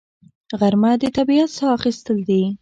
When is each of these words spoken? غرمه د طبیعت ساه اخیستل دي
غرمه 0.59 0.91
د 1.01 1.03
طبیعت 1.17 1.49
ساه 1.57 1.71
اخیستل 1.77 2.17
دي 2.29 2.43